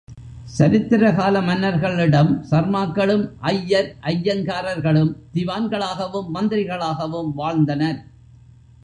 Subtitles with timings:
[0.53, 8.01] சரித்திர கால மன்னர்களிடம் சர்மாக்களும், ஐயர், ஐயங்கார்களும், திவான்களாகவும், மந்திரிகளாகவும் வாழ்ந்தனர்.